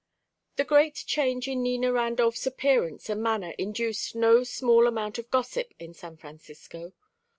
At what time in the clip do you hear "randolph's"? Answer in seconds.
1.93-2.47